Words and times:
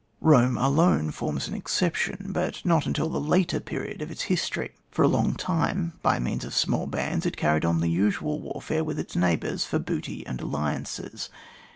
Home 0.23 0.57
alone 0.57 1.11
forms 1.11 1.47
an 1.47 1.53
exception, 1.53 2.31
but 2.31 2.65
not 2.65 2.87
until 2.87 3.07
the 3.07 3.21
later 3.21 3.59
period 3.59 4.01
of 4.01 4.09
its 4.09 4.23
history. 4.23 4.71
For 4.89 5.03
a 5.03 5.07
long 5.07 5.35
time, 5.35 5.93
by 6.01 6.17
means 6.17 6.43
of 6.43 6.55
small 6.55 6.87
bands, 6.87 7.23
it 7.27 7.37
carried 7.37 7.65
on 7.65 7.81
the 7.81 7.87
usual 7.87 8.39
warfare 8.41 8.83
with 8.83 8.97
its 8.97 9.15
neighbours 9.15 9.63
for 9.63 9.77
booty 9.77 10.25
and 10.25 10.41
alliances. 10.41 11.29